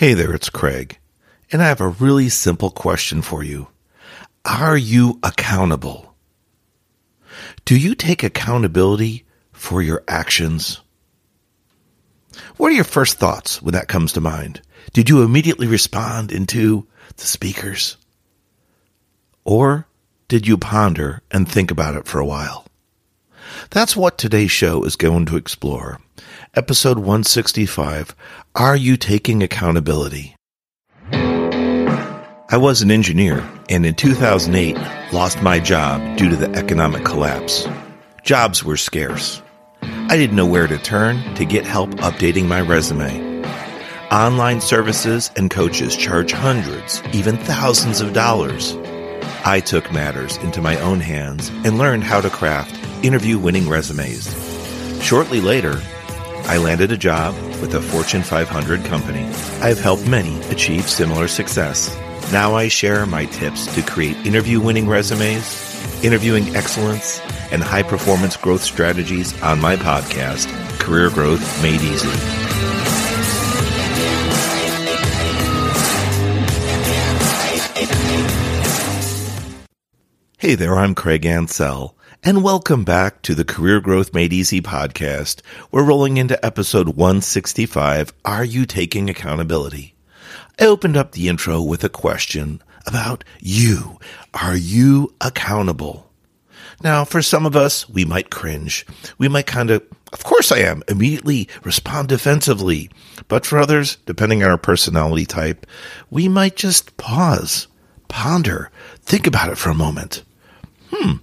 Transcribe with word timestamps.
Hey 0.00 0.14
there, 0.14 0.32
it's 0.32 0.48
Craig, 0.48 0.98
and 1.52 1.62
I 1.62 1.66
have 1.66 1.82
a 1.82 1.88
really 1.88 2.30
simple 2.30 2.70
question 2.70 3.20
for 3.20 3.44
you. 3.44 3.68
Are 4.46 4.74
you 4.74 5.18
accountable? 5.22 6.14
Do 7.66 7.76
you 7.76 7.94
take 7.94 8.22
accountability 8.22 9.26
for 9.52 9.82
your 9.82 10.02
actions? 10.08 10.80
What 12.56 12.72
are 12.72 12.74
your 12.74 12.84
first 12.84 13.18
thoughts 13.18 13.60
when 13.60 13.74
that 13.74 13.88
comes 13.88 14.14
to 14.14 14.22
mind? 14.22 14.62
Did 14.94 15.10
you 15.10 15.22
immediately 15.22 15.66
respond 15.66 16.32
into 16.32 16.86
the 17.18 17.26
speakers? 17.26 17.98
Or 19.44 19.86
did 20.28 20.48
you 20.48 20.56
ponder 20.56 21.20
and 21.30 21.46
think 21.46 21.70
about 21.70 21.94
it 21.94 22.06
for 22.06 22.20
a 22.20 22.26
while? 22.26 22.64
That's 23.70 23.96
what 23.96 24.18
today's 24.18 24.50
show 24.50 24.84
is 24.84 24.96
going 24.96 25.26
to 25.26 25.36
explore. 25.36 26.00
Episode 26.54 26.98
165 26.98 28.14
Are 28.54 28.76
You 28.76 28.96
Taking 28.96 29.42
Accountability? 29.42 30.34
I 31.12 32.56
was 32.56 32.82
an 32.82 32.90
engineer 32.90 33.48
and 33.68 33.86
in 33.86 33.94
2008 33.94 34.76
lost 35.12 35.40
my 35.40 35.60
job 35.60 36.16
due 36.16 36.28
to 36.28 36.34
the 36.34 36.50
economic 36.54 37.04
collapse. 37.04 37.68
Jobs 38.24 38.64
were 38.64 38.76
scarce. 38.76 39.40
I 39.82 40.16
didn't 40.16 40.34
know 40.34 40.46
where 40.46 40.66
to 40.66 40.76
turn 40.76 41.34
to 41.36 41.44
get 41.44 41.64
help 41.64 41.90
updating 41.90 42.46
my 42.46 42.60
resume. 42.60 43.44
Online 44.10 44.60
services 44.60 45.30
and 45.36 45.48
coaches 45.48 45.96
charge 45.96 46.32
hundreds, 46.32 47.00
even 47.12 47.36
thousands 47.36 48.00
of 48.00 48.12
dollars. 48.12 48.76
I 49.44 49.60
took 49.64 49.92
matters 49.92 50.36
into 50.38 50.60
my 50.60 50.76
own 50.80 50.98
hands 50.98 51.48
and 51.64 51.78
learned 51.78 52.02
how 52.02 52.20
to 52.20 52.28
craft 52.28 52.74
interview 53.02 53.38
winning 53.38 53.68
resumes. 53.68 54.28
Shortly 55.02 55.40
later, 55.40 55.80
I 56.44 56.58
landed 56.58 56.92
a 56.92 56.96
job 56.96 57.34
with 57.60 57.74
a 57.74 57.80
Fortune 57.80 58.22
500 58.22 58.84
company. 58.84 59.24
I 59.60 59.68
have 59.68 59.80
helped 59.80 60.06
many 60.06 60.40
achieve 60.50 60.88
similar 60.88 61.28
success. 61.28 61.96
Now 62.32 62.54
I 62.54 62.68
share 62.68 63.06
my 63.06 63.24
tips 63.26 63.72
to 63.74 63.82
create 63.82 64.26
interview 64.26 64.60
winning 64.60 64.88
resumes, 64.88 66.04
interviewing 66.04 66.54
excellence, 66.54 67.20
and 67.50 67.62
high 67.62 67.82
performance 67.82 68.36
growth 68.36 68.62
strategies 68.62 69.40
on 69.42 69.60
my 69.60 69.76
podcast, 69.76 70.48
Career 70.78 71.10
Growth 71.10 71.62
Made 71.62 71.80
Easy. 71.80 72.08
Hey 80.38 80.54
there, 80.54 80.76
I'm 80.76 80.94
Craig 80.94 81.26
Ansell, 81.26 81.96
and 82.22 82.44
welcome 82.44 82.84
back 82.84 83.22
to 83.22 83.34
the 83.34 83.46
Career 83.46 83.80
Growth 83.80 84.12
Made 84.12 84.32
Easy 84.32 84.60
podcast. 84.60 85.40
We're 85.70 85.84
rolling 85.84 86.18
into 86.18 86.44
episode 86.44 86.90
165 86.90 88.12
Are 88.26 88.44
You 88.44 88.66
Taking 88.66 89.08
Accountability? 89.08 89.94
I 90.58 90.66
opened 90.66 90.98
up 90.98 91.12
the 91.12 91.28
intro 91.28 91.62
with 91.62 91.82
a 91.82 91.88
question 91.88 92.62
about 92.86 93.24
you. 93.40 93.98
Are 94.34 94.56
you 94.56 95.14
accountable? 95.22 96.10
Now, 96.82 97.06
for 97.06 97.22
some 97.22 97.46
of 97.46 97.56
us, 97.56 97.88
we 97.88 98.04
might 98.04 98.30
cringe. 98.30 98.86
We 99.16 99.28
might 99.28 99.46
kind 99.46 99.70
of, 99.70 99.82
of 100.12 100.22
course 100.22 100.52
I 100.52 100.58
am, 100.58 100.82
immediately 100.88 101.48
respond 101.64 102.08
defensively. 102.08 102.90
But 103.28 103.46
for 103.46 103.58
others, 103.58 103.96
depending 104.04 104.42
on 104.42 104.50
our 104.50 104.58
personality 104.58 105.24
type, 105.24 105.66
we 106.10 106.28
might 106.28 106.56
just 106.56 106.98
pause, 106.98 107.66
ponder, 108.08 108.70
think 109.00 109.26
about 109.26 109.50
it 109.50 109.56
for 109.56 109.70
a 109.70 109.74
moment. 109.74 110.22
Hmm. 110.92 111.16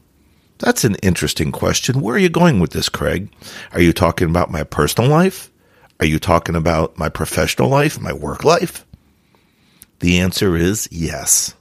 That's 0.60 0.84
an 0.84 0.96
interesting 0.96 1.52
question. 1.52 2.02
Where 2.02 2.16
are 2.16 2.20
you 2.20 2.30
going 2.30 2.60
with 2.60 2.72
this, 2.72 2.90
Craig? 2.90 3.32
Are 3.74 3.82
you 3.82 3.94
talking 3.94 4.30
about 4.30 4.52
my 4.52 4.64
personal 4.64 5.10
life? 5.10 5.52
Are 6.00 6.06
you 6.06 6.20
talking 6.20 6.56
about 6.56 6.98
my 6.98 7.10
professional 7.10 7.70
life, 7.70 8.00
my 8.00 8.14
work 8.14 8.44
life? 8.44 8.86
The 10.00 10.20
answer 10.20 10.56
is 10.56 10.88
yes. 10.92 11.56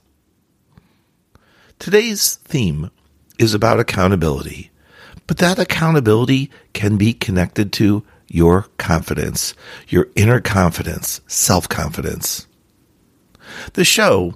Today's 1.79 2.35
theme 2.35 2.91
is 3.37 3.53
about 3.53 3.79
accountability, 3.79 4.71
but 5.27 5.37
that 5.37 5.59
accountability 5.59 6.49
can 6.73 6.97
be 6.97 7.13
connected 7.13 7.71
to 7.73 8.03
your 8.27 8.63
confidence, 8.77 9.53
your 9.87 10.07
inner 10.15 10.39
confidence, 10.39 11.21
self 11.27 11.69
confidence. 11.69 12.47
The 13.73 13.85
show 13.85 14.35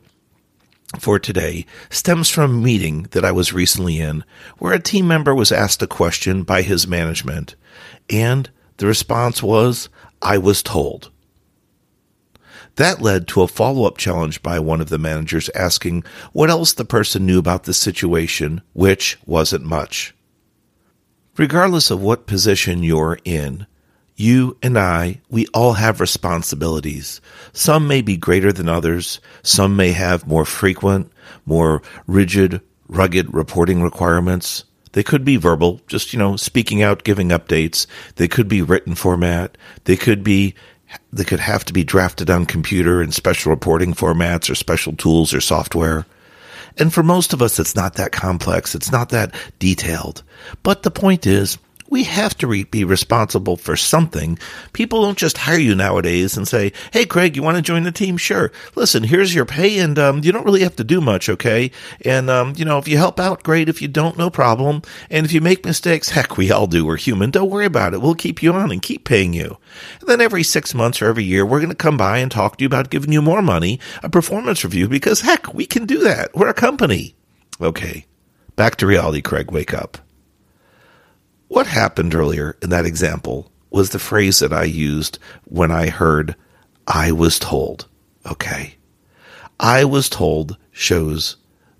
for 0.99 1.19
today 1.19 1.65
stems 1.89 2.29
from 2.29 2.51
a 2.51 2.61
meeting 2.63 3.03
that 3.11 3.25
I 3.25 3.31
was 3.31 3.53
recently 3.53 3.99
in 3.99 4.23
where 4.57 4.73
a 4.73 4.79
team 4.79 5.07
member 5.07 5.33
was 5.33 5.51
asked 5.51 5.81
a 5.81 5.87
question 5.87 6.43
by 6.43 6.61
his 6.61 6.87
management, 6.87 7.55
and 8.09 8.49
the 8.77 8.87
response 8.87 9.41
was, 9.41 9.89
I 10.21 10.37
was 10.37 10.61
told. 10.61 11.11
That 12.75 13.01
led 13.01 13.27
to 13.29 13.41
a 13.41 13.47
follow 13.47 13.85
up 13.85 13.97
challenge 13.97 14.41
by 14.41 14.59
one 14.59 14.81
of 14.81 14.89
the 14.89 14.97
managers 14.97 15.49
asking 15.55 16.03
what 16.31 16.49
else 16.49 16.73
the 16.73 16.85
person 16.85 17.25
knew 17.25 17.37
about 17.37 17.63
the 17.63 17.73
situation, 17.73 18.61
which 18.73 19.17
wasn't 19.25 19.65
much. 19.65 20.15
Regardless 21.37 21.91
of 21.91 22.01
what 22.01 22.27
position 22.27 22.83
you're 22.83 23.19
in, 23.25 23.67
you 24.21 24.57
and 24.61 24.77
I, 24.77 25.19
we 25.29 25.47
all 25.53 25.73
have 25.73 25.99
responsibilities. 25.99 27.19
Some 27.53 27.87
may 27.87 28.01
be 28.01 28.15
greater 28.15 28.53
than 28.53 28.69
others. 28.69 29.19
Some 29.43 29.75
may 29.75 29.91
have 29.91 30.27
more 30.27 30.45
frequent, 30.45 31.11
more 31.45 31.81
rigid, 32.07 32.61
rugged 32.87 33.33
reporting 33.33 33.81
requirements. 33.81 34.63
They 34.93 35.03
could 35.03 35.25
be 35.25 35.37
verbal, 35.37 35.81
just, 35.87 36.13
you 36.13 36.19
know, 36.19 36.35
speaking 36.35 36.83
out, 36.83 37.03
giving 37.03 37.29
updates. 37.29 37.87
They 38.15 38.27
could 38.27 38.47
be 38.47 38.61
written 38.61 38.95
format. 38.95 39.57
They 39.85 39.97
could 39.97 40.23
be 40.23 40.53
they 41.13 41.23
could 41.23 41.39
have 41.39 41.63
to 41.65 41.73
be 41.73 41.85
drafted 41.85 42.29
on 42.29 42.45
computer 42.45 43.01
in 43.01 43.13
special 43.13 43.49
reporting 43.49 43.93
formats 43.93 44.49
or 44.49 44.55
special 44.55 44.93
tools 44.93 45.33
or 45.33 45.39
software. 45.39 46.05
And 46.77 46.93
for 46.93 47.01
most 47.01 47.33
of 47.33 47.41
us, 47.41 47.59
it's 47.59 47.75
not 47.75 47.95
that 47.95 48.11
complex. 48.11 48.75
It's 48.75 48.91
not 48.91 49.09
that 49.09 49.33
detailed. 49.59 50.23
But 50.63 50.83
the 50.83 50.91
point 50.91 51.25
is, 51.25 51.57
we 51.91 52.05
have 52.05 52.35
to 52.37 52.47
re- 52.47 52.63
be 52.63 52.83
responsible 52.85 53.57
for 53.57 53.75
something. 53.75 54.39
People 54.71 55.03
don't 55.03 55.17
just 55.17 55.37
hire 55.37 55.59
you 55.59 55.75
nowadays 55.75 56.37
and 56.37 56.47
say, 56.47 56.71
Hey, 56.91 57.05
Craig, 57.05 57.35
you 57.35 57.43
want 57.43 57.57
to 57.57 57.61
join 57.61 57.83
the 57.83 57.91
team? 57.91 58.15
Sure. 58.15 58.51
Listen, 58.75 59.03
here's 59.03 59.35
your 59.35 59.45
pay 59.45 59.77
and, 59.77 59.99
um, 59.99 60.23
you 60.23 60.31
don't 60.31 60.45
really 60.45 60.63
have 60.63 60.77
to 60.77 60.85
do 60.85 61.01
much. 61.01 61.27
Okay. 61.27 61.69
And, 62.05 62.29
um, 62.29 62.53
you 62.55 62.63
know, 62.63 62.77
if 62.77 62.87
you 62.87 62.97
help 62.97 63.19
out, 63.19 63.43
great. 63.43 63.67
If 63.67 63.81
you 63.81 63.89
don't, 63.89 64.17
no 64.17 64.29
problem. 64.29 64.81
And 65.09 65.25
if 65.25 65.33
you 65.33 65.41
make 65.41 65.65
mistakes, 65.65 66.09
heck, 66.11 66.37
we 66.37 66.49
all 66.49 66.65
do. 66.65 66.85
We're 66.85 66.95
human. 66.95 67.29
Don't 67.29 67.49
worry 67.51 67.65
about 67.65 67.93
it. 67.93 68.01
We'll 68.01 68.15
keep 68.15 68.41
you 68.41 68.53
on 68.53 68.71
and 68.71 68.81
keep 68.81 69.03
paying 69.03 69.33
you. 69.33 69.57
And 69.99 70.07
then 70.07 70.21
every 70.21 70.43
six 70.43 70.73
months 70.73 71.01
or 71.01 71.07
every 71.07 71.25
year, 71.25 71.45
we're 71.45 71.59
going 71.59 71.69
to 71.69 71.75
come 71.75 71.97
by 71.97 72.19
and 72.19 72.31
talk 72.31 72.57
to 72.57 72.63
you 72.63 72.67
about 72.67 72.89
giving 72.89 73.11
you 73.11 73.21
more 73.21 73.41
money, 73.41 73.81
a 74.01 74.09
performance 74.09 74.63
review, 74.63 74.87
because 74.87 75.21
heck, 75.21 75.53
we 75.53 75.65
can 75.65 75.85
do 75.85 75.99
that. 75.99 76.33
We're 76.33 76.47
a 76.47 76.53
company. 76.53 77.15
Okay. 77.59 78.05
Back 78.55 78.77
to 78.77 78.87
reality, 78.87 79.21
Craig. 79.21 79.51
Wake 79.51 79.73
up. 79.73 79.97
What 81.51 81.67
happened 81.67 82.15
earlier 82.15 82.55
in 82.61 82.69
that 82.69 82.85
example 82.85 83.51
was 83.69 83.89
the 83.89 83.99
phrase 83.99 84.39
that 84.39 84.53
I 84.53 84.63
used 84.63 85.19
when 85.43 85.69
I 85.69 85.89
heard, 85.89 86.37
I 86.87 87.11
was 87.11 87.39
told. 87.39 87.89
Okay. 88.25 88.75
I 89.59 89.83
was 89.83 90.07
told 90.07 90.55
shows 90.71 91.35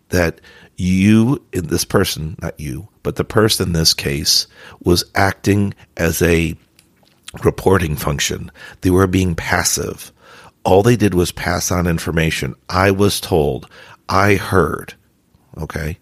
that 0.10 0.42
you, 0.76 1.42
in 1.54 1.68
this 1.68 1.86
person, 1.86 2.36
not 2.42 2.60
you, 2.60 2.90
but 3.02 3.16
the 3.16 3.24
person 3.24 3.68
in 3.68 3.72
this 3.72 3.94
case 3.94 4.46
was 4.84 5.06
acting 5.16 5.74
as 5.96 6.22
a 6.22 6.58
reporting 7.42 7.96
function. 7.96 8.52
They 8.82 8.90
were 8.90 9.08
being 9.08 9.36
passive. 9.36 10.12
All 10.66 10.84
they 10.84 10.98
did 10.98 11.14
was 11.14 11.32
pass 11.32 11.72
on 11.72 11.88
information. 11.88 12.56
I 12.68 12.92
was 12.92 13.22
told. 13.22 13.70
I 14.10 14.36
heard. 14.36 14.96
Okay. 15.58 15.98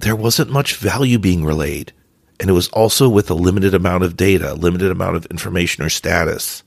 There 0.00 0.14
wasn't 0.14 0.50
much 0.50 0.76
value 0.76 1.18
being 1.18 1.42
relayed 1.42 1.94
and 2.40 2.50
it 2.50 2.54
was 2.54 2.68
also 2.68 3.08
with 3.08 3.30
a 3.30 3.34
limited 3.34 3.74
amount 3.74 4.04
of 4.04 4.16
data, 4.16 4.54
limited 4.54 4.90
amount 4.90 5.16
of 5.16 5.26
information 5.26 5.84
or 5.84 5.88
status. 5.88 6.62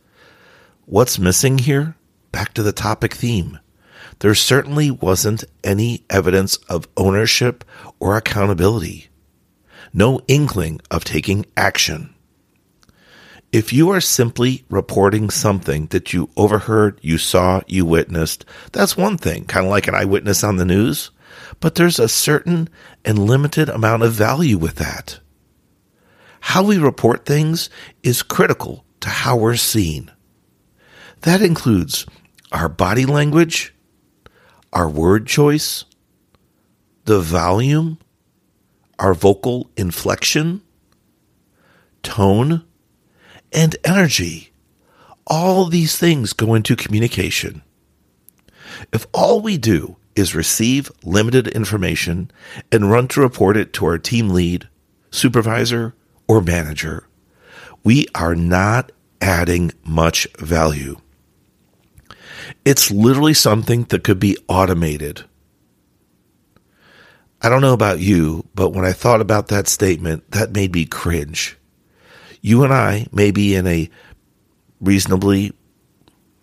What's 0.86 1.20
missing 1.20 1.58
here? 1.60 1.96
Back 2.32 2.54
to 2.54 2.64
the 2.64 2.72
topic 2.72 3.14
theme. 3.14 3.60
There 4.20 4.36
certainly 4.36 4.90
wasn't 4.90 5.44
any 5.64 6.06
evidence 6.10 6.58
of 6.70 6.88
ownership 6.98 7.64
or 8.00 8.18
accountability. 8.18 9.10
No 9.94 10.22
inkling 10.28 10.82
of 10.90 11.04
taking 11.04 11.46
action. 11.56 12.14
If 13.52 13.72
you 13.72 13.90
are 13.90 14.02
simply 14.02 14.66
reporting 14.70 15.30
something 15.30 15.88
that 15.88 16.14
you 16.14 16.30
overheard, 16.36 17.00
you 17.02 17.18
saw, 17.18 17.62
you 17.68 17.86
witnessed, 17.86 18.44
that's 18.72 18.98
one 18.98 19.18
thing, 19.18 19.46
kind 19.46 19.66
of 19.66 19.72
like 19.72 19.88
an 19.88 19.96
eyewitness 19.96 20.44
on 20.44 20.58
the 20.58 20.66
news. 20.66 21.12
But 21.60 21.76
there's 21.76 22.00
a 22.00 22.10
certain 22.10 22.70
and 23.06 23.20
limited 23.20 23.70
amount 23.70 24.04
of 24.04 24.12
value 24.12 24.58
with 24.58 24.76
that. 24.76 25.20
How 26.40 26.64
we 26.64 26.78
report 26.78 27.26
things 27.26 27.70
is 28.04 28.24
critical 28.24 28.86
to 29.02 29.10
how 29.10 29.36
we're 29.38 29.56
seen. 29.56 30.12
That 31.22 31.42
includes 31.42 32.06
our 32.52 32.70
body 32.70 33.06
language, 33.06 33.74
our 34.74 34.90
word 34.90 35.28
choice, 35.28 35.86
the 37.06 37.20
volume, 37.20 38.00
our 39.00 39.14
vocal 39.14 39.70
inflection, 39.78 40.62
tone, 42.04 42.64
and 43.52 43.76
energy. 43.84 44.52
all 45.28 45.66
these 45.66 45.98
things 45.98 46.34
go 46.34 46.54
into 46.56 46.76
communication. 46.76 47.62
If 48.94 49.06
all 49.14 49.42
we 49.42 49.58
do 49.58 49.98
is 50.16 50.34
receive 50.34 50.92
limited 51.04 51.48
information 51.50 52.32
and 52.72 52.90
run 52.90 53.08
to 53.10 53.22
report 53.22 53.58
it 53.58 53.74
to 53.74 53.86
our 53.86 53.98
team 53.98 54.30
lead, 54.30 54.68
supervisor, 55.12 55.96
or 56.28 56.42
manager, 56.42 57.08
we 57.84 58.08
are 58.14 58.36
not 58.36 58.92
adding 59.22 59.72
much 59.84 60.28
value. 60.40 60.98
It's 62.66 62.92
literally 62.92 63.34
something 63.34 63.84
that 63.86 64.04
could 64.04 64.20
be 64.20 64.38
automated. 64.48 65.24
I 67.42 67.50
don't 67.50 67.62
know 67.62 67.74
about 67.74 68.00
you, 68.00 68.46
but 68.56 68.72
when 68.72 68.86
I 68.86 68.94
thought 68.94 69.22
about 69.22 69.48
that 69.50 69.68
statement, 69.68 70.32
that 70.32 70.52
made 70.52 70.74
me 70.74 70.86
cringe. 70.86 71.58
You 72.42 72.64
and 72.64 72.74
I 72.74 73.08
may 73.12 73.32
be 73.32 73.56
in 73.56 73.68
a 73.68 73.90
reasonably 74.82 75.54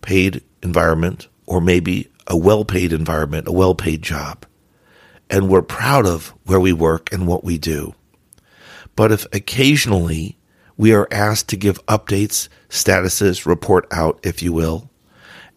paid 0.01 0.43
environment 0.61 1.27
or 1.45 1.61
maybe 1.61 2.09
a 2.27 2.37
well 2.37 2.65
paid 2.65 2.93
environment, 2.93 3.47
a 3.47 3.51
well 3.51 3.75
paid 3.75 4.01
job. 4.01 4.45
And 5.29 5.49
we're 5.49 5.61
proud 5.61 6.05
of 6.05 6.33
where 6.45 6.59
we 6.59 6.73
work 6.73 7.11
and 7.11 7.27
what 7.27 7.43
we 7.43 7.57
do. 7.57 7.93
But 8.95 9.11
if 9.11 9.25
occasionally 9.33 10.37
we 10.77 10.93
are 10.93 11.07
asked 11.11 11.49
to 11.49 11.57
give 11.57 11.85
updates, 11.85 12.47
statuses, 12.69 13.45
report 13.45 13.87
out, 13.91 14.19
if 14.23 14.41
you 14.41 14.53
will, 14.53 14.89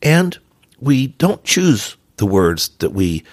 and 0.02 0.38
we 0.80 1.08
don't 1.08 1.44
choose 1.44 1.96
the 2.16 2.26
words 2.26 2.68
that 2.78 2.90
we 2.90 3.24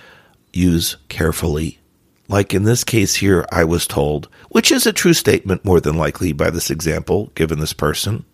use 0.53 0.97
carefully. 1.09 1.79
Like 2.27 2.53
in 2.53 2.63
this 2.63 2.83
case 2.83 3.15
here, 3.15 3.45
I 3.51 3.63
was 3.65 3.85
told, 3.85 4.29
which 4.49 4.71
is 4.71 4.87
a 4.87 4.93
true 4.93 5.13
statement 5.13 5.63
more 5.63 5.79
than 5.79 5.95
likely 5.95 6.33
by 6.33 6.49
this 6.49 6.71
example 6.71 7.31
given 7.35 7.59
this 7.59 7.73
person. 7.73 8.25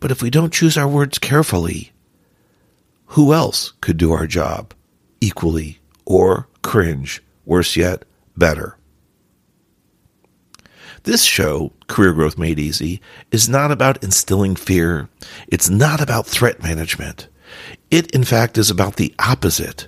But 0.00 0.10
if 0.10 0.22
we 0.22 0.30
don't 0.30 0.52
choose 0.52 0.76
our 0.76 0.88
words 0.88 1.18
carefully, 1.18 1.92
who 3.10 3.32
else 3.32 3.72
could 3.80 3.96
do 3.96 4.12
our 4.12 4.26
job 4.26 4.74
equally 5.20 5.78
or 6.04 6.48
cringe, 6.62 7.22
worse 7.44 7.76
yet, 7.76 8.04
better? 8.36 8.75
This 11.06 11.22
show, 11.22 11.70
Career 11.86 12.12
Growth 12.14 12.36
Made 12.36 12.58
Easy, 12.58 13.00
is 13.30 13.48
not 13.48 13.70
about 13.70 14.02
instilling 14.02 14.56
fear. 14.56 15.08
It's 15.46 15.70
not 15.70 16.00
about 16.00 16.26
threat 16.26 16.64
management. 16.64 17.28
It, 17.92 18.10
in 18.10 18.24
fact, 18.24 18.58
is 18.58 18.70
about 18.70 18.96
the 18.96 19.14
opposite. 19.20 19.86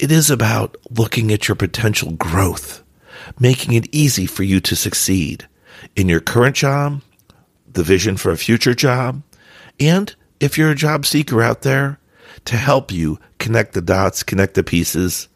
It 0.00 0.10
is 0.10 0.28
about 0.28 0.76
looking 0.90 1.30
at 1.30 1.46
your 1.46 1.54
potential 1.54 2.10
growth, 2.10 2.82
making 3.38 3.74
it 3.74 3.86
easy 3.92 4.26
for 4.26 4.42
you 4.42 4.58
to 4.62 4.74
succeed 4.74 5.46
in 5.94 6.08
your 6.08 6.18
current 6.18 6.56
job, 6.56 7.00
the 7.72 7.84
vision 7.84 8.16
for 8.16 8.32
a 8.32 8.36
future 8.36 8.74
job, 8.74 9.22
and 9.78 10.16
if 10.40 10.58
you're 10.58 10.72
a 10.72 10.74
job 10.74 11.06
seeker 11.06 11.40
out 11.40 11.62
there, 11.62 12.00
to 12.46 12.56
help 12.56 12.90
you 12.90 13.20
connect 13.38 13.72
the 13.72 13.80
dots, 13.80 14.24
connect 14.24 14.54
the 14.54 14.64
pieces, 14.64 15.28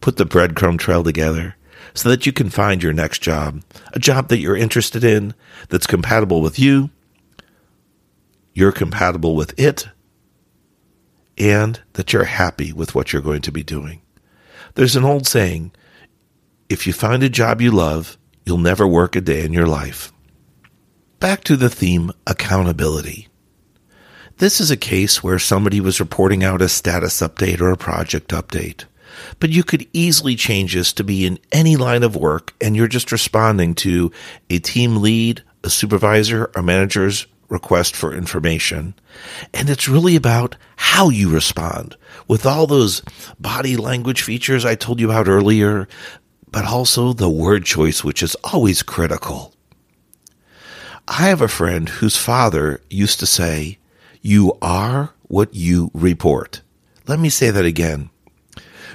put 0.00 0.16
the 0.16 0.24
breadcrumb 0.24 0.78
trail 0.78 1.04
together 1.04 1.56
so 1.94 2.08
that 2.08 2.26
you 2.26 2.32
can 2.32 2.50
find 2.50 2.82
your 2.82 2.92
next 2.92 3.20
job, 3.20 3.62
a 3.92 3.98
job 3.98 4.28
that 4.28 4.38
you're 4.38 4.56
interested 4.56 5.04
in, 5.04 5.34
that's 5.68 5.86
compatible 5.86 6.40
with 6.40 6.58
you, 6.58 6.90
you're 8.54 8.72
compatible 8.72 9.34
with 9.34 9.58
it, 9.58 9.88
and 11.38 11.80
that 11.94 12.12
you're 12.12 12.24
happy 12.24 12.72
with 12.72 12.94
what 12.94 13.12
you're 13.12 13.22
going 13.22 13.42
to 13.42 13.52
be 13.52 13.62
doing. 13.62 14.00
There's 14.74 14.96
an 14.96 15.04
old 15.04 15.26
saying 15.26 15.72
if 16.68 16.86
you 16.86 16.92
find 16.92 17.22
a 17.22 17.28
job 17.28 17.60
you 17.60 17.70
love, 17.70 18.16
you'll 18.44 18.58
never 18.58 18.86
work 18.86 19.14
a 19.14 19.20
day 19.20 19.44
in 19.44 19.52
your 19.52 19.66
life. 19.66 20.12
Back 21.20 21.44
to 21.44 21.56
the 21.56 21.70
theme 21.70 22.10
accountability. 22.26 23.28
This 24.38 24.60
is 24.60 24.70
a 24.70 24.76
case 24.76 25.22
where 25.22 25.38
somebody 25.38 25.80
was 25.80 26.00
reporting 26.00 26.42
out 26.42 26.62
a 26.62 26.68
status 26.68 27.20
update 27.20 27.60
or 27.60 27.70
a 27.70 27.76
project 27.76 28.30
update. 28.30 28.86
But 29.40 29.50
you 29.50 29.62
could 29.62 29.86
easily 29.92 30.36
change 30.36 30.74
this 30.74 30.92
to 30.94 31.04
be 31.04 31.26
in 31.26 31.38
any 31.50 31.76
line 31.76 32.02
of 32.02 32.16
work 32.16 32.54
and 32.60 32.76
you're 32.76 32.88
just 32.88 33.12
responding 33.12 33.74
to 33.76 34.10
a 34.50 34.58
team 34.58 34.96
lead, 34.96 35.42
a 35.64 35.70
supervisor, 35.70 36.50
a 36.54 36.62
manager's 36.62 37.26
request 37.48 37.94
for 37.94 38.14
information. 38.14 38.94
And 39.52 39.68
it's 39.68 39.88
really 39.88 40.16
about 40.16 40.56
how 40.76 41.10
you 41.10 41.30
respond 41.30 41.96
with 42.26 42.46
all 42.46 42.66
those 42.66 43.02
body 43.38 43.76
language 43.76 44.22
features 44.22 44.64
I 44.64 44.74
told 44.74 45.00
you 45.00 45.10
about 45.10 45.28
earlier, 45.28 45.86
but 46.50 46.64
also 46.64 47.12
the 47.12 47.28
word 47.28 47.64
choice, 47.64 48.02
which 48.02 48.22
is 48.22 48.36
always 48.42 48.82
critical. 48.82 49.54
I 51.06 51.28
have 51.28 51.42
a 51.42 51.48
friend 51.48 51.88
whose 51.88 52.16
father 52.16 52.80
used 52.88 53.20
to 53.20 53.26
say, 53.26 53.78
you 54.22 54.56
are 54.62 55.12
what 55.24 55.54
you 55.54 55.90
report. 55.92 56.62
Let 57.06 57.18
me 57.18 57.28
say 57.28 57.50
that 57.50 57.64
again. 57.64 58.10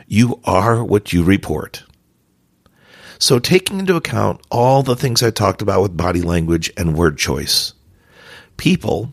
You 0.07 0.39
are 0.45 0.83
what 0.83 1.11
you 1.11 1.23
report. 1.23 1.83
So, 3.19 3.39
taking 3.39 3.79
into 3.79 3.95
account 3.95 4.41
all 4.49 4.83
the 4.83 4.95
things 4.95 5.21
I 5.21 5.31
talked 5.31 5.61
about 5.61 5.81
with 5.81 5.97
body 5.97 6.21
language 6.21 6.71
and 6.77 6.95
word 6.95 7.17
choice, 7.17 7.73
people, 8.55 9.11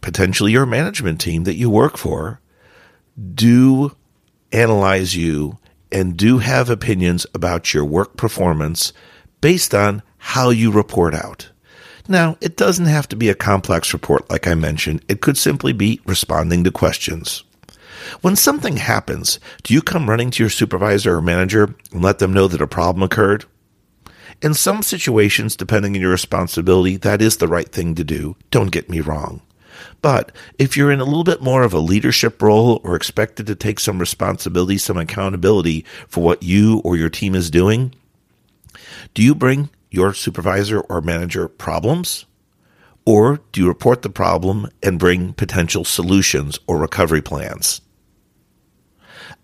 potentially 0.00 0.52
your 0.52 0.66
management 0.66 1.20
team 1.20 1.44
that 1.44 1.56
you 1.56 1.68
work 1.68 1.96
for, 1.96 2.40
do 3.34 3.96
analyze 4.52 5.16
you 5.16 5.58
and 5.90 6.16
do 6.16 6.38
have 6.38 6.70
opinions 6.70 7.26
about 7.34 7.72
your 7.74 7.84
work 7.84 8.16
performance 8.16 8.92
based 9.40 9.74
on 9.74 10.02
how 10.18 10.50
you 10.50 10.70
report 10.70 11.14
out. 11.14 11.50
Now, 12.08 12.36
it 12.40 12.56
doesn't 12.56 12.86
have 12.86 13.08
to 13.08 13.16
be 13.16 13.28
a 13.28 13.34
complex 13.34 13.92
report 13.92 14.30
like 14.30 14.46
I 14.46 14.54
mentioned. 14.54 15.04
It 15.08 15.20
could 15.20 15.36
simply 15.36 15.72
be 15.72 16.00
responding 16.04 16.62
to 16.64 16.70
questions. 16.70 17.42
When 18.20 18.36
something 18.36 18.76
happens, 18.76 19.38
do 19.62 19.74
you 19.74 19.82
come 19.82 20.08
running 20.08 20.30
to 20.32 20.42
your 20.42 20.50
supervisor 20.50 21.16
or 21.16 21.22
manager 21.22 21.74
and 21.92 22.02
let 22.02 22.18
them 22.18 22.32
know 22.32 22.48
that 22.48 22.60
a 22.60 22.66
problem 22.66 23.02
occurred? 23.02 23.44
In 24.42 24.54
some 24.54 24.82
situations, 24.82 25.56
depending 25.56 25.94
on 25.94 26.00
your 26.00 26.10
responsibility, 26.10 26.96
that 26.98 27.22
is 27.22 27.38
the 27.38 27.48
right 27.48 27.70
thing 27.70 27.94
to 27.94 28.04
do. 28.04 28.36
Don't 28.50 28.70
get 28.70 28.90
me 28.90 29.00
wrong. 29.00 29.40
But 30.02 30.32
if 30.58 30.76
you're 30.76 30.90
in 30.90 31.00
a 31.00 31.04
little 31.04 31.24
bit 31.24 31.42
more 31.42 31.62
of 31.62 31.72
a 31.72 31.78
leadership 31.78 32.40
role 32.42 32.80
or 32.84 32.96
expected 32.96 33.46
to 33.46 33.54
take 33.54 33.80
some 33.80 33.98
responsibility, 33.98 34.78
some 34.78 34.96
accountability 34.96 35.84
for 36.08 36.22
what 36.22 36.42
you 36.42 36.80
or 36.84 36.96
your 36.96 37.10
team 37.10 37.34
is 37.34 37.50
doing, 37.50 37.94
do 39.14 39.22
you 39.22 39.34
bring 39.34 39.70
your 39.90 40.12
supervisor 40.12 40.80
or 40.80 41.00
manager 41.00 41.48
problems? 41.48 42.26
Or 43.04 43.40
do 43.52 43.60
you 43.60 43.68
report 43.68 44.02
the 44.02 44.10
problem 44.10 44.68
and 44.82 44.98
bring 44.98 45.32
potential 45.32 45.84
solutions 45.84 46.58
or 46.66 46.78
recovery 46.78 47.22
plans? 47.22 47.80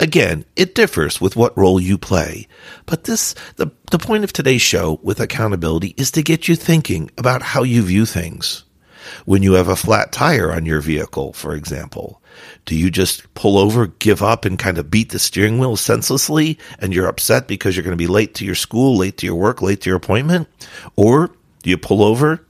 Again, 0.03 0.45
it 0.57 0.75
differs 0.75 1.21
with 1.21 1.37
what 1.37 1.57
role 1.57 1.81
you 1.81 1.97
play, 1.97 2.49
but 2.87 3.05
this 3.05 3.37
the, 3.55 3.71
the 3.93 4.01
point 4.01 4.25
of 4.25 4.33
today's 4.33 4.61
show 4.61 4.99
with 5.01 5.21
accountability 5.21 5.95
is 5.97 6.11
to 6.11 6.25
get 6.25 6.49
you 6.49 6.57
thinking 6.57 7.09
about 7.17 7.41
how 7.41 7.63
you 7.63 7.85
view 7.85 8.05
things. 8.05 8.65
When 9.27 9.45
you 9.45 9.53
have 9.53 9.69
a 9.69 9.77
flat 9.77 10.11
tire 10.11 10.53
on 10.53 10.67
your 10.67 10.81
vehicle, 10.81 11.33
for 11.35 11.55
example, 11.55 12.21
do 12.65 12.75
you 12.75 12.91
just 12.91 13.33
pull 13.35 13.57
over, 13.57 13.87
give 13.87 14.25
up, 14.25 14.45
and 14.45 14.59
kind 14.59 14.77
of 14.77 14.91
beat 14.91 15.11
the 15.11 15.21
steering 15.21 15.61
wheel 15.61 15.77
senselessly 15.77 16.59
and 16.81 16.93
you're 16.93 17.07
upset 17.07 17.47
because 17.47 17.77
you're 17.77 17.85
going 17.85 17.97
to 17.97 18.05
be 18.05 18.09
late 18.09 18.35
to 18.35 18.45
your 18.45 18.57
school, 18.57 18.97
late 18.97 19.19
to 19.19 19.27
your 19.27 19.37
work, 19.37 19.63
late 19.63 19.83
to 19.83 19.91
your 19.91 19.99
appointment? 19.99 20.49
Or 20.97 21.29
do 21.63 21.71
you 21.71 21.79
pull 21.79 22.03
over 22.03 22.45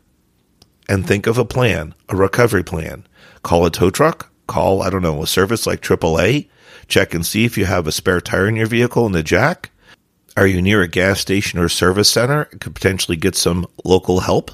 and 0.88 1.06
think 1.06 1.26
of 1.26 1.36
a 1.36 1.44
plan, 1.44 1.94
a 2.08 2.16
recovery 2.16 2.64
plan? 2.64 3.06
Call 3.42 3.66
a 3.66 3.70
tow 3.70 3.90
truck, 3.90 4.30
call, 4.46 4.80
I 4.80 4.88
don't 4.88 5.02
know, 5.02 5.22
a 5.22 5.26
service 5.26 5.66
like 5.66 5.82
AAA, 5.82 6.48
check 6.92 7.14
and 7.14 7.24
see 7.24 7.44
if 7.44 7.56
you 7.56 7.64
have 7.64 7.86
a 7.86 7.92
spare 7.92 8.20
tire 8.20 8.46
in 8.46 8.56
your 8.56 8.66
vehicle 8.66 9.06
and 9.06 9.16
a 9.16 9.22
jack. 9.22 9.70
Are 10.36 10.46
you 10.46 10.60
near 10.60 10.82
a 10.82 10.88
gas 10.88 11.20
station 11.20 11.58
or 11.58 11.68
service 11.68 12.10
center? 12.10 12.44
Could 12.44 12.74
potentially 12.74 13.16
get 13.16 13.34
some 13.34 13.66
local 13.84 14.20
help. 14.20 14.50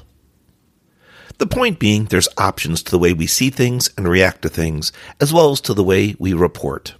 The 1.37 1.47
point 1.47 1.79
being, 1.79 2.05
there's 2.05 2.27
options 2.37 2.83
to 2.83 2.91
the 2.91 2.99
way 2.99 3.13
we 3.13 3.27
see 3.27 3.49
things 3.49 3.89
and 3.97 4.07
react 4.07 4.41
to 4.41 4.49
things, 4.49 4.91
as 5.21 5.33
well 5.33 5.51
as 5.51 5.61
to 5.61 5.73
the 5.73 5.83
way 5.83 6.15
we 6.19 6.33
report. 6.33 6.95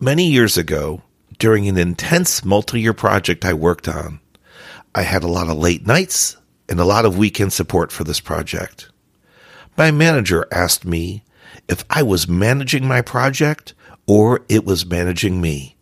Many 0.00 0.26
years 0.26 0.58
ago, 0.58 1.02
during 1.38 1.68
an 1.68 1.78
intense 1.78 2.44
multi 2.44 2.80
year 2.80 2.92
project 2.92 3.44
I 3.44 3.54
worked 3.54 3.88
on, 3.88 4.20
I 4.94 5.02
had 5.02 5.22
a 5.22 5.28
lot 5.28 5.48
of 5.48 5.56
late 5.56 5.86
nights 5.86 6.36
and 6.68 6.80
a 6.80 6.84
lot 6.84 7.04
of 7.04 7.16
weekend 7.16 7.52
support 7.52 7.90
for 7.92 8.04
this 8.04 8.20
project. 8.20 8.90
My 9.76 9.90
manager 9.90 10.46
asked 10.52 10.84
me 10.84 11.22
if 11.68 11.84
I 11.90 12.02
was 12.02 12.28
managing 12.28 12.86
my 12.86 13.02
project 13.02 13.74
or 14.06 14.44
it 14.48 14.64
was 14.64 14.86
managing 14.86 15.40
me. 15.40 15.76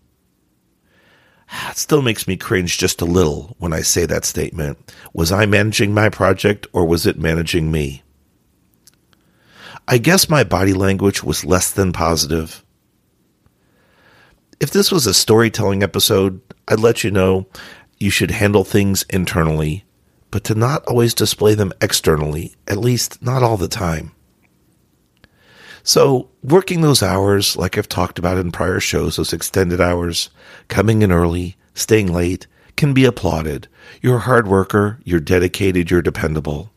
It 1.71 1.77
still 1.77 2.03
makes 2.03 2.27
me 2.27 2.37
cringe 2.37 2.77
just 2.77 3.01
a 3.01 3.05
little 3.05 3.55
when 3.59 3.73
I 3.73 3.81
say 3.81 4.05
that 4.07 4.25
statement. 4.25 4.93
Was 5.13 5.31
I 5.31 5.47
managing 5.47 5.95
my 5.95 6.09
project 6.09 6.67
or 6.73 6.85
was 6.87 7.07
it 7.07 7.19
managing 7.19 7.71
me? 7.71 8.03
I 9.87 9.99
guess 9.99 10.29
my 10.29 10.43
body 10.43 10.73
language 10.73 11.23
was 11.23 11.45
less 11.45 11.71
than 11.71 11.93
positive. 11.93 12.65
If 14.59 14.71
this 14.71 14.91
was 14.91 15.07
a 15.07 15.15
storytelling 15.15 15.85
episode, 15.85 16.41
I'd 16.67 16.81
let 16.81 17.05
you 17.05 17.13
know 17.13 17.47
you 17.99 18.11
should 18.11 18.33
handle 18.33 18.65
things 18.65 19.05
internally 19.09 19.87
but 20.31 20.45
to 20.45 20.55
not 20.55 20.85
always 20.87 21.15
display 21.15 21.55
them 21.55 21.73
externally, 21.81 22.55
at 22.69 22.77
least 22.77 23.23
not 23.23 23.43
all 23.43 23.57
the 23.57 23.69
time. 23.69 24.13
So, 25.87 26.29
working 26.43 26.81
those 26.81 27.01
hours, 27.01 27.57
like 27.57 27.79
I've 27.79 27.89
talked 27.89 28.19
about 28.19 28.39
in 28.39 28.51
prior 28.51 28.81
shows, 28.81 29.15
those 29.15 29.33
extended 29.33 29.81
hours, 29.81 30.31
coming 30.67 31.03
in 31.03 31.13
early, 31.13 31.57
staying 31.75 32.13
late, 32.13 32.49
can 32.77 32.93
be 32.93 33.05
applauded. 33.05 33.69
You're 34.03 34.17
a 34.17 34.27
hard 34.27 34.49
worker, 34.49 34.99
you're 35.05 35.21
dedicated, 35.21 35.89
you're 35.89 36.03
dependable. 36.03 36.73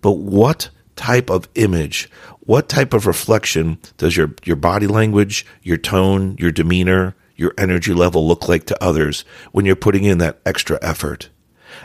But 0.00 0.12
what 0.12 0.70
type 0.96 1.28
of 1.28 1.46
image, 1.56 2.08
what 2.40 2.70
type 2.70 2.94
of 2.94 3.06
reflection 3.06 3.76
does 3.98 4.16
your, 4.16 4.32
your 4.44 4.56
body 4.56 4.86
language, 4.86 5.44
your 5.62 5.76
tone, 5.76 6.34
your 6.38 6.50
demeanor, 6.50 7.14
your 7.36 7.52
energy 7.58 7.92
level 7.92 8.26
look 8.26 8.48
like 8.48 8.64
to 8.64 8.82
others 8.82 9.26
when 9.52 9.66
you're 9.66 9.76
putting 9.76 10.04
in 10.04 10.16
that 10.18 10.40
extra 10.46 10.78
effort? 10.80 11.28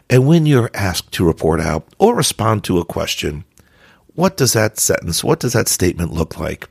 And 0.10 0.26
when 0.26 0.46
you're 0.46 0.72
asked 0.74 1.12
to 1.12 1.28
report 1.28 1.60
out 1.60 1.94
or 2.00 2.16
respond 2.16 2.64
to 2.64 2.80
a 2.80 2.86
question, 2.86 3.44
what 4.16 4.38
does 4.38 4.54
that 4.54 4.80
sentence, 4.80 5.24
what 5.24 5.40
does 5.40 5.54
that 5.54 5.68
statement 5.68 6.14
look 6.14 6.40
like? 6.40 6.70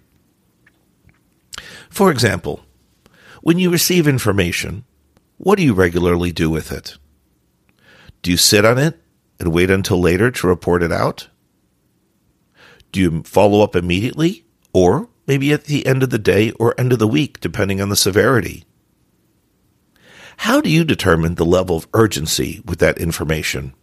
For 1.90 2.10
example, 2.10 2.64
when 3.42 3.58
you 3.58 3.70
receive 3.70 4.06
information, 4.06 4.84
what 5.38 5.56
do 5.56 5.64
you 5.64 5.74
regularly 5.74 6.32
do 6.32 6.48
with 6.48 6.70
it? 6.70 6.96
Do 8.22 8.30
you 8.30 8.36
sit 8.36 8.64
on 8.64 8.78
it 8.78 9.00
and 9.40 9.52
wait 9.52 9.70
until 9.70 10.00
later 10.00 10.30
to 10.30 10.46
report 10.46 10.82
it 10.82 10.92
out? 10.92 11.28
Do 12.92 13.00
you 13.00 13.22
follow 13.24 13.62
up 13.62 13.74
immediately 13.74 14.44
or 14.72 15.08
maybe 15.26 15.52
at 15.52 15.64
the 15.64 15.84
end 15.86 16.02
of 16.02 16.10
the 16.10 16.18
day 16.18 16.52
or 16.52 16.78
end 16.78 16.92
of 16.92 16.98
the 16.98 17.08
week, 17.08 17.40
depending 17.40 17.80
on 17.80 17.88
the 17.88 17.96
severity? 17.96 18.64
How 20.38 20.60
do 20.60 20.70
you 20.70 20.84
determine 20.84 21.34
the 21.34 21.44
level 21.44 21.76
of 21.76 21.88
urgency 21.94 22.62
with 22.64 22.78
that 22.78 22.98
information? 22.98 23.74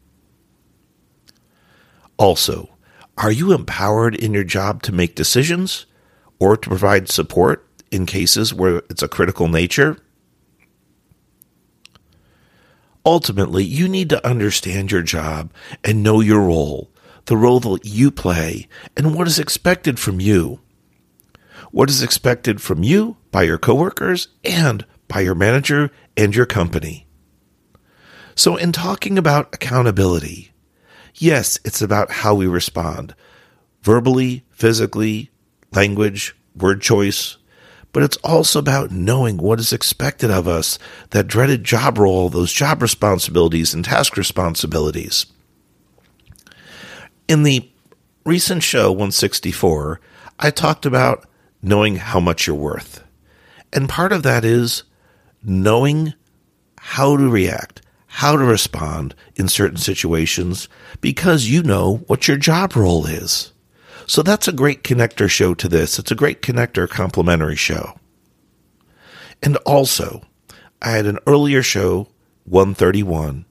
Also, 2.17 2.69
are 3.19 3.31
you 3.31 3.51
empowered 3.51 4.15
in 4.15 4.33
your 4.33 4.45
job 4.45 4.81
to 4.83 4.93
make 4.93 5.13
decisions 5.13 5.85
or 6.39 6.55
to 6.55 6.69
provide 6.69 7.09
support 7.09 7.67
in 7.91 8.05
cases 8.05 8.53
where 8.53 8.77
it's 8.89 9.03
a 9.03 9.09
critical 9.09 9.49
nature? 9.49 9.97
Ultimately, 13.05 13.65
you 13.65 13.89
need 13.89 14.09
to 14.09 14.25
understand 14.25 14.91
your 14.91 15.01
job 15.01 15.51
and 15.83 16.01
know 16.01 16.21
your 16.21 16.41
role, 16.41 16.91
the 17.25 17.35
role 17.35 17.59
that 17.59 17.85
you 17.85 18.09
play, 18.09 18.69
and 18.95 19.13
what 19.13 19.27
is 19.27 19.37
expected 19.37 19.99
from 19.99 20.21
you. 20.21 20.61
What 21.71 21.89
is 21.89 22.01
expected 22.01 22.61
from 22.61 22.83
you 22.83 23.17
by 23.31 23.43
your 23.43 23.57
coworkers 23.57 24.29
and 24.45 24.85
by 25.09 25.21
your 25.21 25.35
manager 25.35 25.91
and 26.15 26.33
your 26.33 26.45
company. 26.45 27.05
So, 28.35 28.55
in 28.55 28.71
talking 28.71 29.17
about 29.17 29.53
accountability, 29.53 30.53
yes, 31.15 31.59
it's 31.65 31.81
about 31.81 32.11
how 32.11 32.35
we 32.35 32.47
respond 32.47 33.15
verbally, 33.81 34.43
physically, 34.51 35.31
language, 35.71 36.35
word 36.55 36.81
choice, 36.81 37.37
but 37.91 38.03
it's 38.03 38.17
also 38.17 38.59
about 38.59 38.91
knowing 38.91 39.37
what 39.37 39.59
is 39.59 39.73
expected 39.73 40.29
of 40.29 40.47
us, 40.47 40.77
that 41.09 41.27
dreaded 41.27 41.63
job 41.63 41.97
role, 41.97 42.29
those 42.29 42.53
job 42.53 42.81
responsibilities 42.81 43.73
and 43.73 43.83
task 43.83 44.15
responsibilities. 44.17 45.25
In 47.27 47.43
the 47.43 47.69
recent 48.25 48.63
show 48.63 48.91
164, 48.91 49.99
I 50.39 50.51
talked 50.51 50.85
about 50.85 51.25
knowing 51.61 51.97
how 51.97 52.19
much 52.19 52.47
you're 52.47 52.55
worth. 52.55 53.03
And 53.73 53.89
part 53.89 54.11
of 54.11 54.23
that 54.23 54.45
is 54.45 54.83
knowing 55.43 56.13
how 56.77 57.17
to 57.17 57.29
react, 57.29 57.81
how 58.11 58.35
to 58.35 58.43
respond 58.43 59.13
in 59.35 59.47
certain 59.47 59.77
situations 59.77 60.67
because 60.99 61.47
you 61.47 61.61
know 61.61 61.97
what 62.07 62.27
your 62.27 62.37
job 62.37 62.75
role 62.75 63.05
is. 63.05 63.53
So 64.07 64.23
that's 64.23 64.47
a 64.47 64.51
great 64.51 64.83
connector 64.83 65.29
show 65.29 65.53
to 65.53 65.69
this. 65.69 65.99
It's 65.99 66.11
a 66.11 66.15
great 66.15 66.41
connector 66.41 66.89
complementary 66.89 67.55
show. 67.55 67.99
And 69.43 69.57
also, 69.57 70.23
I 70.81 70.91
had 70.91 71.05
an 71.05 71.19
earlier 71.27 71.61
show, 71.61 72.07
131, 72.45 73.45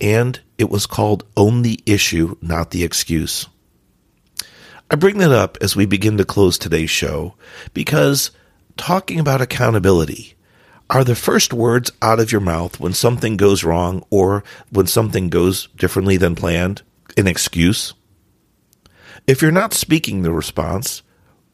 and 0.00 0.40
it 0.56 0.70
was 0.70 0.86
called 0.86 1.24
Own 1.36 1.62
the 1.62 1.80
Issue, 1.84 2.36
Not 2.40 2.70
the 2.70 2.84
Excuse. 2.84 3.48
I 4.88 4.94
bring 4.94 5.18
that 5.18 5.32
up 5.32 5.58
as 5.60 5.74
we 5.74 5.84
begin 5.84 6.16
to 6.18 6.24
close 6.24 6.56
today's 6.56 6.90
show 6.90 7.34
because 7.74 8.30
talking 8.76 9.18
about 9.18 9.40
accountability 9.40 10.36
are 10.90 11.04
the 11.04 11.14
first 11.14 11.52
words 11.52 11.92
out 12.02 12.18
of 12.18 12.32
your 12.32 12.40
mouth 12.40 12.80
when 12.80 12.92
something 12.92 13.36
goes 13.36 13.62
wrong 13.62 14.04
or 14.10 14.42
when 14.70 14.88
something 14.88 15.28
goes 15.28 15.68
differently 15.76 16.16
than 16.16 16.34
planned 16.34 16.82
an 17.16 17.28
excuse? 17.28 17.94
If 19.26 19.40
you're 19.40 19.52
not 19.52 19.72
speaking 19.72 20.22
the 20.22 20.32
response 20.32 21.02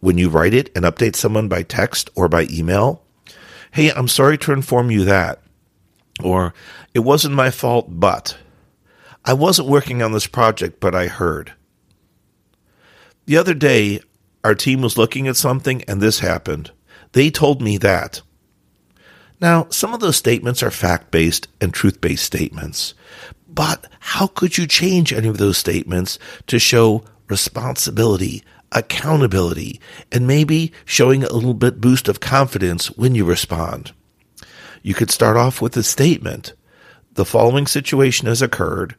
when 0.00 0.16
you 0.16 0.30
write 0.30 0.54
it 0.54 0.70
and 0.74 0.86
update 0.86 1.16
someone 1.16 1.48
by 1.48 1.62
text 1.62 2.08
or 2.14 2.28
by 2.28 2.46
email, 2.50 3.02
hey, 3.72 3.92
I'm 3.92 4.08
sorry 4.08 4.38
to 4.38 4.52
inform 4.52 4.90
you 4.90 5.04
that. 5.04 5.42
Or, 6.24 6.54
it 6.94 7.00
wasn't 7.00 7.34
my 7.34 7.50
fault, 7.50 7.88
but 7.90 8.38
I 9.22 9.34
wasn't 9.34 9.68
working 9.68 10.02
on 10.02 10.12
this 10.12 10.26
project, 10.26 10.80
but 10.80 10.94
I 10.94 11.08
heard. 11.08 11.52
The 13.26 13.36
other 13.36 13.52
day, 13.52 14.00
our 14.42 14.54
team 14.54 14.80
was 14.80 14.96
looking 14.96 15.28
at 15.28 15.36
something 15.36 15.82
and 15.82 16.00
this 16.00 16.20
happened. 16.20 16.70
They 17.12 17.28
told 17.30 17.60
me 17.60 17.76
that. 17.78 18.22
Now, 19.40 19.66
some 19.70 19.92
of 19.92 20.00
those 20.00 20.16
statements 20.16 20.62
are 20.62 20.70
fact 20.70 21.10
based 21.10 21.48
and 21.60 21.72
truth 21.72 22.00
based 22.00 22.24
statements, 22.24 22.94
but 23.48 23.86
how 24.00 24.26
could 24.26 24.56
you 24.56 24.66
change 24.66 25.12
any 25.12 25.28
of 25.28 25.38
those 25.38 25.58
statements 25.58 26.18
to 26.46 26.58
show 26.58 27.04
responsibility, 27.28 28.42
accountability, 28.72 29.80
and 30.10 30.26
maybe 30.26 30.72
showing 30.84 31.22
a 31.22 31.32
little 31.32 31.54
bit 31.54 31.80
boost 31.80 32.08
of 32.08 32.20
confidence 32.20 32.88
when 32.96 33.14
you 33.14 33.24
respond? 33.24 33.92
You 34.82 34.94
could 34.94 35.10
start 35.10 35.36
off 35.36 35.60
with 35.60 35.76
a 35.76 35.82
statement. 35.82 36.52
The 37.14 37.24
following 37.24 37.66
situation 37.66 38.28
has 38.28 38.40
occurred. 38.40 38.94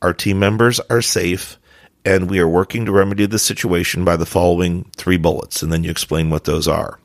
Our 0.00 0.12
team 0.12 0.38
members 0.38 0.80
are 0.90 1.02
safe 1.02 1.58
and 2.04 2.28
we 2.28 2.40
are 2.40 2.48
working 2.48 2.84
to 2.84 2.92
remedy 2.92 3.26
the 3.26 3.38
situation 3.38 4.04
by 4.04 4.16
the 4.16 4.26
following 4.26 4.90
three 4.96 5.16
bullets. 5.16 5.62
And 5.62 5.72
then 5.72 5.84
you 5.84 5.90
explain 5.90 6.30
what 6.30 6.44
those 6.44 6.66
are. 6.66 6.98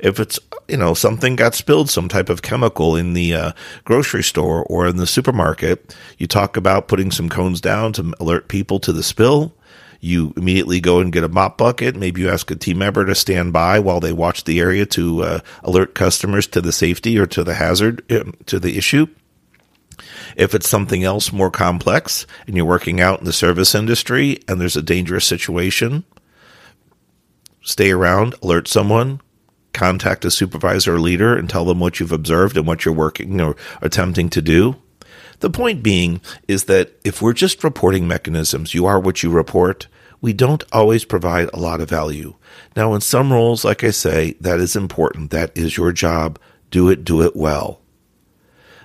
If 0.00 0.18
it's, 0.18 0.38
you 0.66 0.76
know, 0.76 0.94
something 0.94 1.36
got 1.36 1.54
spilled, 1.54 1.90
some 1.90 2.08
type 2.08 2.28
of 2.28 2.42
chemical 2.42 2.96
in 2.96 3.12
the 3.12 3.34
uh, 3.34 3.52
grocery 3.84 4.22
store 4.22 4.64
or 4.64 4.86
in 4.86 4.96
the 4.96 5.06
supermarket, 5.06 5.94
you 6.18 6.26
talk 6.26 6.56
about 6.56 6.88
putting 6.88 7.10
some 7.10 7.28
cones 7.28 7.60
down 7.60 7.92
to 7.94 8.12
alert 8.18 8.48
people 8.48 8.80
to 8.80 8.92
the 8.92 9.02
spill. 9.02 9.54
You 10.00 10.32
immediately 10.36 10.80
go 10.80 11.00
and 11.00 11.12
get 11.12 11.24
a 11.24 11.28
mop 11.28 11.58
bucket. 11.58 11.94
Maybe 11.94 12.22
you 12.22 12.30
ask 12.30 12.50
a 12.50 12.56
team 12.56 12.78
member 12.78 13.04
to 13.04 13.14
stand 13.14 13.52
by 13.52 13.78
while 13.78 14.00
they 14.00 14.14
watch 14.14 14.44
the 14.44 14.58
area 14.58 14.86
to 14.86 15.22
uh, 15.22 15.40
alert 15.62 15.94
customers 15.94 16.46
to 16.48 16.62
the 16.62 16.72
safety 16.72 17.18
or 17.18 17.26
to 17.26 17.44
the 17.44 17.54
hazard, 17.54 18.10
uh, 18.10 18.32
to 18.46 18.58
the 18.58 18.78
issue. 18.78 19.06
If 20.36 20.54
it's 20.54 20.68
something 20.68 21.04
else 21.04 21.32
more 21.32 21.50
complex 21.50 22.26
and 22.46 22.56
you're 22.56 22.64
working 22.64 23.00
out 23.00 23.18
in 23.18 23.26
the 23.26 23.32
service 23.32 23.74
industry 23.74 24.40
and 24.48 24.58
there's 24.58 24.76
a 24.76 24.82
dangerous 24.82 25.26
situation, 25.26 26.04
stay 27.60 27.90
around, 27.90 28.34
alert 28.42 28.68
someone, 28.68 29.20
contact 29.72 30.24
a 30.24 30.30
supervisor 30.30 30.96
or 30.96 31.00
leader 31.00 31.36
and 31.36 31.48
tell 31.48 31.64
them 31.64 31.80
what 31.80 32.00
you've 32.00 32.12
observed 32.12 32.56
and 32.56 32.66
what 32.66 32.84
you're 32.84 32.94
working 32.94 33.40
or 33.40 33.56
attempting 33.80 34.28
to 34.30 34.42
do. 34.42 34.76
The 35.40 35.50
point 35.50 35.82
being 35.82 36.20
is 36.48 36.64
that 36.64 36.92
if 37.04 37.22
we're 37.22 37.32
just 37.32 37.64
reporting 37.64 38.06
mechanisms, 38.06 38.74
you 38.74 38.86
are 38.86 39.00
what 39.00 39.22
you 39.22 39.30
report, 39.30 39.86
we 40.20 40.32
don't 40.32 40.64
always 40.70 41.04
provide 41.04 41.48
a 41.52 41.58
lot 41.58 41.80
of 41.80 41.88
value. 41.88 42.34
Now, 42.76 42.94
in 42.94 43.00
some 43.00 43.32
roles, 43.32 43.64
like 43.64 43.82
I 43.82 43.90
say, 43.90 44.36
that 44.40 44.60
is 44.60 44.76
important. 44.76 45.30
That 45.30 45.56
is 45.56 45.76
your 45.76 45.92
job. 45.92 46.38
Do 46.70 46.88
it, 46.90 47.04
do 47.04 47.22
it 47.22 47.34
well. 47.34 47.79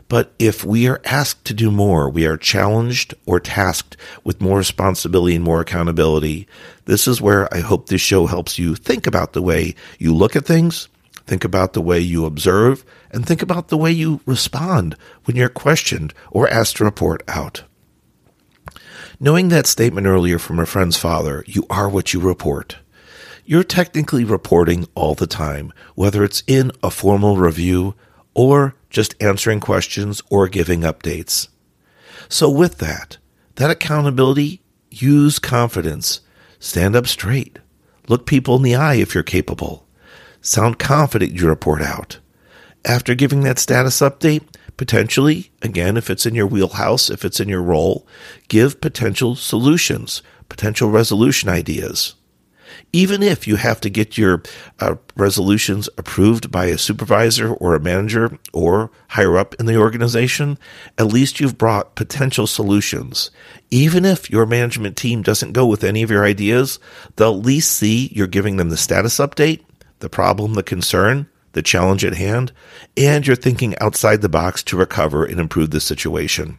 But 0.07 0.33
if 0.37 0.63
we 0.63 0.87
are 0.87 1.01
asked 1.03 1.45
to 1.45 1.53
do 1.53 1.71
more, 1.71 2.09
we 2.09 2.25
are 2.27 2.37
challenged 2.37 3.15
or 3.25 3.39
tasked 3.39 3.97
with 4.23 4.41
more 4.41 4.59
responsibility 4.59 5.35
and 5.35 5.43
more 5.43 5.61
accountability. 5.61 6.47
This 6.85 7.07
is 7.07 7.21
where 7.21 7.51
I 7.53 7.59
hope 7.59 7.87
this 7.87 8.01
show 8.01 8.27
helps 8.27 8.59
you 8.59 8.75
think 8.75 9.07
about 9.07 9.33
the 9.33 9.41
way 9.41 9.73
you 9.97 10.13
look 10.13 10.35
at 10.35 10.45
things, 10.45 10.89
think 11.25 11.43
about 11.43 11.73
the 11.73 11.81
way 11.81 11.99
you 11.99 12.25
observe, 12.25 12.85
and 13.09 13.25
think 13.25 13.41
about 13.41 13.69
the 13.69 13.77
way 13.77 13.91
you 13.91 14.21
respond 14.27 14.95
when 15.23 15.35
you're 15.35 15.49
questioned 15.49 16.13
or 16.29 16.47
asked 16.49 16.77
to 16.77 16.83
report 16.83 17.23
out. 17.27 17.63
Knowing 19.19 19.49
that 19.49 19.65
statement 19.65 20.05
earlier 20.05 20.37
from 20.37 20.59
a 20.59 20.65
friend's 20.65 20.97
father, 20.97 21.43
you 21.47 21.65
are 21.69 21.89
what 21.89 22.13
you 22.13 22.19
report. 22.19 22.77
You're 23.43 23.63
technically 23.63 24.23
reporting 24.23 24.87
all 24.93 25.15
the 25.15 25.27
time, 25.27 25.71
whether 25.95 26.23
it's 26.23 26.43
in 26.47 26.71
a 26.83 26.91
formal 26.91 27.37
review 27.37 27.95
or 28.35 28.75
just 28.91 29.15
answering 29.21 29.59
questions 29.59 30.21
or 30.29 30.47
giving 30.47 30.81
updates. 30.81 31.47
So, 32.29 32.49
with 32.49 32.77
that, 32.77 33.17
that 33.55 33.71
accountability, 33.71 34.61
use 34.91 35.39
confidence, 35.39 36.21
stand 36.59 36.95
up 36.95 37.07
straight, 37.07 37.59
look 38.07 38.25
people 38.25 38.55
in 38.57 38.61
the 38.61 38.75
eye 38.75 38.95
if 38.95 39.15
you're 39.15 39.23
capable, 39.23 39.87
sound 40.41 40.77
confident 40.77 41.33
you 41.33 41.47
report 41.47 41.81
out, 41.81 42.19
after 42.85 43.15
giving 43.15 43.41
that 43.41 43.57
status 43.57 43.99
update, 44.01 44.43
potentially, 44.77 45.51
again, 45.61 45.97
if 45.97 46.09
it's 46.09 46.25
in 46.25 46.35
your 46.35 46.47
wheelhouse, 46.47 47.09
if 47.09 47.25
it's 47.25 47.39
in 47.39 47.49
your 47.49 47.63
role, 47.63 48.05
give 48.47 48.81
potential 48.81 49.35
solutions, 49.35 50.21
potential 50.49 50.89
resolution 50.89 51.49
ideas. 51.49 52.15
Even 52.93 53.21
if 53.21 53.47
you 53.47 53.55
have 53.57 53.81
to 53.81 53.89
get 53.89 54.17
your 54.17 54.41
uh, 54.79 54.95
resolutions 55.15 55.89
approved 55.97 56.51
by 56.51 56.65
a 56.65 56.77
supervisor 56.77 57.53
or 57.53 57.75
a 57.75 57.79
manager 57.79 58.37
or 58.53 58.91
higher 59.09 59.37
up 59.37 59.55
in 59.55 59.65
the 59.65 59.77
organization, 59.77 60.57
at 60.97 61.07
least 61.07 61.39
you've 61.39 61.57
brought 61.57 61.95
potential 61.95 62.47
solutions. 62.47 63.31
Even 63.71 64.05
if 64.05 64.29
your 64.29 64.45
management 64.45 64.97
team 64.97 65.21
doesn't 65.21 65.53
go 65.53 65.65
with 65.65 65.83
any 65.83 66.03
of 66.03 66.11
your 66.11 66.25
ideas, 66.25 66.79
they'll 67.15 67.37
at 67.37 67.45
least 67.45 67.71
see 67.71 68.09
you're 68.13 68.27
giving 68.27 68.57
them 68.57 68.69
the 68.69 68.77
status 68.77 69.17
update, 69.17 69.61
the 69.99 70.09
problem, 70.09 70.53
the 70.53 70.63
concern, 70.63 71.27
the 71.53 71.61
challenge 71.61 72.03
at 72.03 72.15
hand, 72.15 72.51
and 72.97 73.25
you're 73.25 73.35
thinking 73.35 73.75
outside 73.79 74.21
the 74.21 74.29
box 74.29 74.61
to 74.61 74.77
recover 74.77 75.23
and 75.23 75.39
improve 75.39 75.71
the 75.71 75.79
situation. 75.79 76.57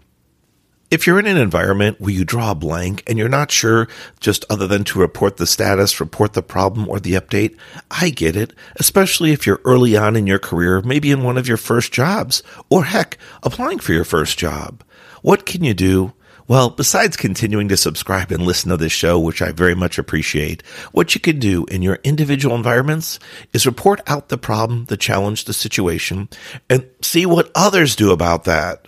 If 0.89 1.05
you're 1.05 1.19
in 1.19 1.27
an 1.27 1.37
environment 1.37 2.01
where 2.01 2.13
you 2.13 2.25
draw 2.25 2.53
a 2.53 2.55
blank 2.55 3.03
and 3.09 3.19
you're 3.19 3.29
not 3.29 3.51
sure 3.51 3.89
just 4.21 4.45
other 4.49 4.69
than 4.69 4.85
to 4.85 5.01
report 5.01 5.37
the 5.37 5.47
status, 5.47 5.99
report 5.99 6.35
the 6.35 6.45
problem, 6.45 6.89
or 6.89 7.01
the 7.01 7.15
update, 7.15 7.57
I 7.91 8.11
get 8.11 8.37
it, 8.37 8.53
especially 8.77 9.33
if 9.33 9.47
you're 9.47 9.61
early 9.65 9.97
on 9.97 10.15
in 10.15 10.29
your 10.29 10.39
career, 10.39 10.81
maybe 10.83 11.11
in 11.11 11.25
one 11.25 11.39
of 11.39 11.49
your 11.49 11.57
first 11.57 11.91
jobs, 11.91 12.45
or 12.71 12.85
heck, 12.85 13.19
applying 13.43 13.81
for 13.81 13.95
your 13.95 14.05
first 14.05 14.39
job. 14.39 14.85
What 15.23 15.45
can 15.45 15.65
you 15.65 15.75
do? 15.75 16.13
Well, 16.47 16.71
besides 16.71 17.17
continuing 17.17 17.67
to 17.67 17.77
subscribe 17.77 18.31
and 18.31 18.47
listen 18.47 18.71
to 18.71 18.77
this 18.77 18.93
show, 18.93 19.19
which 19.19 19.43
I 19.43 19.51
very 19.51 19.75
much 19.75 19.99
appreciate, 19.99 20.65
what 20.93 21.17
you 21.17 21.21
can 21.21 21.41
do 21.41 21.65
in 21.65 21.83
your 21.83 21.99
individual 22.05 22.55
environments 22.55 23.19
is 23.53 23.67
report 23.67 24.01
out 24.07 24.29
the 24.29 24.39
problem, 24.39 24.85
the 24.85 24.97
challenge, 24.97 25.47
the 25.47 25.53
situation, 25.53 26.29
and 26.71 26.89
see 27.03 27.27
what 27.27 27.51
others 27.57 27.97
do 27.97 28.13
about 28.13 28.45
that 28.45 28.87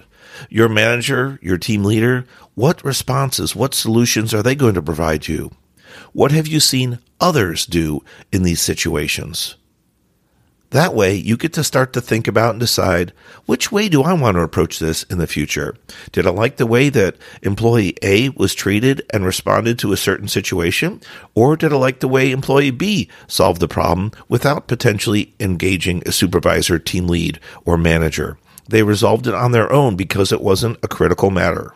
your 0.49 0.69
manager, 0.69 1.39
your 1.43 1.59
team 1.59 1.85
leader, 1.85 2.25
what 2.55 2.85
responses, 2.85 3.55
what 3.55 3.75
solutions 3.75 4.35
are 4.35 4.43
they 4.43 4.55
going 4.55 4.75
to 4.75 4.83
provide 4.83 5.29
you? 5.29 5.51
What 6.13 6.33
have 6.33 6.47
you 6.47 6.61
seen 6.61 6.99
others 7.21 7.67
do 7.67 8.03
in 8.33 8.43
these 8.43 8.61
situations? 8.61 9.57
That 10.71 10.95
way, 10.95 11.15
you 11.15 11.39
get 11.39 11.55
to 11.55 11.65
start 11.65 11.95
to 11.95 12.01
think 12.03 12.29
about 12.29 12.51
and 12.51 12.61
decide 12.61 13.15
which 13.47 13.73
way 13.73 13.89
do 13.89 14.03
I 14.03 14.13
want 14.13 14.37
to 14.37 14.43
approach 14.43 14.79
this 14.79 15.03
in 15.05 15.17
the 15.17 15.27
future? 15.27 15.75
Did 16.13 16.27
I 16.27 16.31
like 16.31 16.57
the 16.59 16.67
way 16.67 16.91
that 16.91 17.17
employee 17.41 17.97
A 18.03 18.29
was 18.31 18.55
treated 18.55 19.01
and 19.09 19.25
responded 19.25 19.79
to 19.79 19.93
a 19.93 19.97
certain 19.97 20.29
situation? 20.29 21.01
Or 21.35 21.57
did 21.57 21.73
I 21.73 21.77
like 21.77 22.01
the 22.01 22.09
way 22.09 22.31
employee 22.31 22.71
B 22.71 23.09
solved 23.27 23.61
the 23.61 23.69
problem 23.69 24.13
without 24.29 24.69
potentially 24.69 25.33
engaging 25.41 26.03
a 26.05 26.13
supervisor, 26.13 26.79
team 26.79 27.09
lead, 27.09 27.41
or 27.65 27.79
manager? 27.79 28.37
They 28.69 28.83
resolved 28.83 29.27
it 29.27 29.35
on 29.35 29.53
their 29.53 29.73
own 29.73 29.97
because 29.97 30.31
it 30.31 30.43
wasn't 30.43 30.79
a 30.83 30.89
critical 30.89 31.31
matter. 31.31 31.75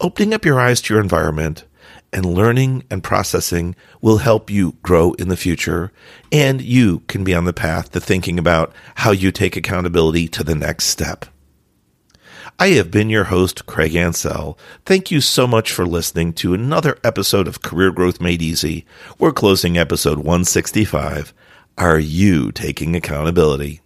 Opening 0.00 0.32
up 0.32 0.44
your 0.44 0.60
eyes 0.60 0.80
to 0.82 0.94
your 0.94 1.02
environment 1.02 1.64
and 2.12 2.24
learning 2.24 2.84
and 2.90 3.02
processing 3.02 3.74
will 4.00 4.18
help 4.18 4.48
you 4.48 4.76
grow 4.82 5.12
in 5.14 5.28
the 5.28 5.36
future, 5.36 5.92
and 6.32 6.62
you 6.62 7.00
can 7.00 7.24
be 7.24 7.34
on 7.34 7.44
the 7.44 7.52
path 7.52 7.90
to 7.92 8.00
thinking 8.00 8.38
about 8.38 8.72
how 8.96 9.10
you 9.10 9.30
take 9.32 9.56
accountability 9.56 10.28
to 10.28 10.44
the 10.44 10.54
next 10.54 10.86
step. 10.86 11.26
I 12.60 12.68
have 12.70 12.90
been 12.90 13.10
your 13.10 13.24
host, 13.24 13.66
Craig 13.66 13.94
Ansell. 13.94 14.58
Thank 14.86 15.10
you 15.10 15.20
so 15.20 15.46
much 15.46 15.70
for 15.70 15.86
listening 15.86 16.32
to 16.34 16.54
another 16.54 16.98
episode 17.04 17.46
of 17.46 17.62
Career 17.62 17.92
Growth 17.92 18.20
Made 18.20 18.42
Easy. 18.42 18.86
We're 19.18 19.32
closing 19.32 19.76
episode 19.76 20.18
165. 20.18 21.34
Are 21.76 21.98
you 21.98 22.50
taking 22.50 22.96
accountability? 22.96 23.80